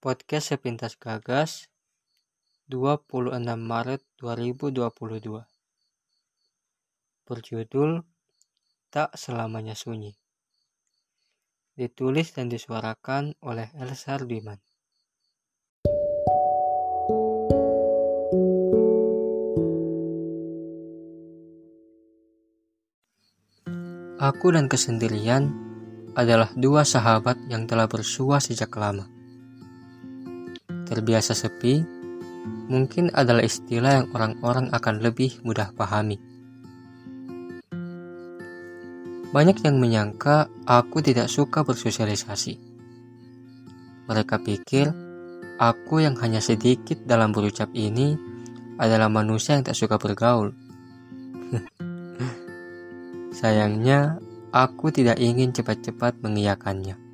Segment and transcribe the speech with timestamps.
[0.00, 1.68] Podcast Sepintas Gagas
[2.72, 4.80] 26 Maret 2022
[7.28, 8.00] Berjudul
[8.88, 10.16] Tak Selamanya Sunyi.
[11.76, 14.56] Ditulis dan disuarakan oleh Elsa Diman
[24.16, 25.52] Aku dan kesendirian
[26.16, 29.19] adalah dua sahabat yang telah bersua sejak lama
[30.90, 31.86] terbiasa sepi,
[32.66, 36.18] mungkin adalah istilah yang orang-orang akan lebih mudah pahami.
[39.30, 42.58] Banyak yang menyangka aku tidak suka bersosialisasi.
[44.10, 44.90] Mereka pikir
[45.62, 48.18] aku yang hanya sedikit dalam berucap ini
[48.74, 50.50] adalah manusia yang tak suka bergaul.
[53.38, 54.18] Sayangnya,
[54.50, 57.09] aku tidak ingin cepat-cepat mengiyakannya.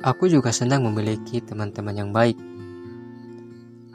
[0.00, 2.40] Aku juga senang memiliki teman-teman yang baik.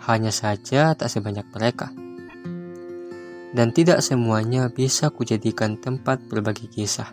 [0.05, 1.89] Hanya saja tak sebanyak mereka.
[3.57, 7.09] Dan tidak semuanya bisa kujadikan tempat berbagi kisah.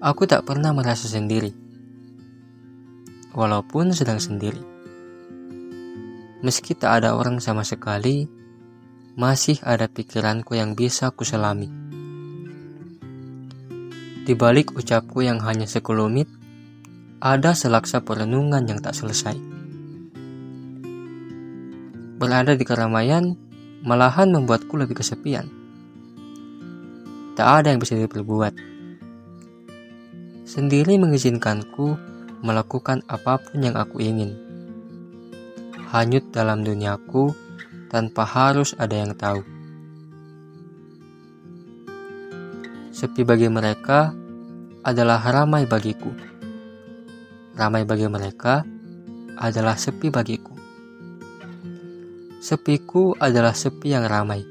[0.00, 1.52] Aku tak pernah merasa sendiri.
[3.36, 4.64] Walaupun sedang sendiri.
[6.40, 8.24] Meski tak ada orang sama sekali,
[9.20, 11.89] masih ada pikiranku yang bisa kuselami.
[14.20, 16.28] Di balik ucapku yang hanya sekelumit,
[17.20, 19.36] ada selaksa perenungan yang tak selesai.
[22.20, 23.32] Berada di keramaian
[23.80, 25.48] malahan membuatku lebih kesepian.
[27.32, 28.52] Tak ada yang bisa diperbuat.
[30.44, 31.96] Sendiri mengizinkanku
[32.44, 34.36] melakukan apa pun yang aku ingin.
[35.88, 37.32] Hanyut dalam duniaku
[37.88, 39.40] tanpa harus ada yang tahu.
[43.00, 44.12] Sepi bagi mereka
[44.84, 46.12] adalah ramai bagiku.
[47.56, 48.60] Ramai bagi mereka
[49.40, 50.52] adalah sepi bagiku.
[52.44, 54.44] Sepiku adalah sepi yang ramai.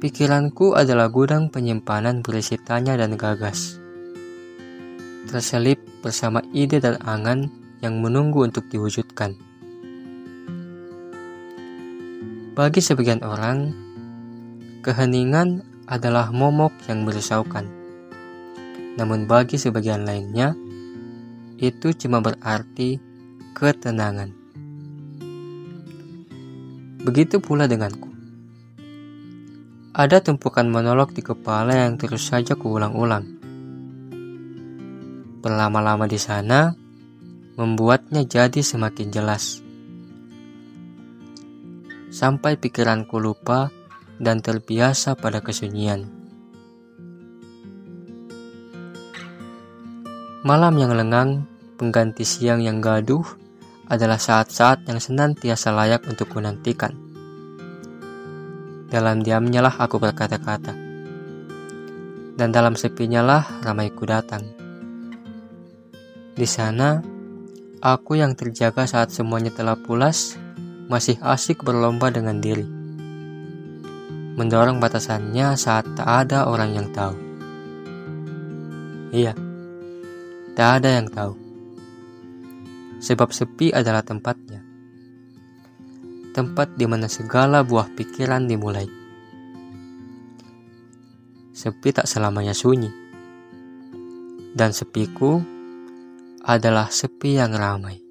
[0.00, 3.76] Pikiranku adalah gudang penyimpanan berisi tanya dan gagas.
[5.28, 7.44] Terselip bersama ide dan angan
[7.84, 9.53] yang menunggu untuk diwujudkan.
[12.54, 13.74] Bagi sebagian orang,
[14.86, 17.66] keheningan adalah momok yang merisaukan.
[18.94, 20.54] Namun bagi sebagian lainnya,
[21.58, 23.02] itu cuma berarti
[23.58, 24.30] ketenangan.
[27.02, 28.14] Begitu pula denganku.
[29.90, 33.34] Ada tumpukan monolog di kepala yang terus saja kuulang-ulang.
[35.42, 36.70] Berlama-lama di sana,
[37.58, 39.63] membuatnya jadi semakin jelas
[42.14, 43.74] sampai pikiranku lupa
[44.22, 46.06] dan terbiasa pada kesunyian.
[50.46, 53.26] Malam yang lengang, pengganti siang yang gaduh,
[53.90, 56.94] adalah saat-saat yang senantiasa layak untuk kunantikan.
[58.86, 60.70] Dalam diamnya lah aku berkata-kata.
[62.38, 64.46] Dan dalam sepinya lah ramaiku datang.
[66.34, 67.02] Di sana,
[67.82, 70.43] aku yang terjaga saat semuanya telah pulas,
[70.88, 72.66] masih asik berlomba dengan diri.
[74.34, 77.16] Mendorong batasannya saat tak ada orang yang tahu.
[79.14, 79.32] Iya,
[80.58, 81.34] tak ada yang tahu.
[82.98, 84.60] Sebab sepi adalah tempatnya.
[86.34, 88.90] Tempat di mana segala buah pikiran dimulai.
[91.54, 92.90] Sepi tak selamanya sunyi.
[94.50, 95.38] Dan sepiku
[96.42, 98.03] adalah sepi yang ramai.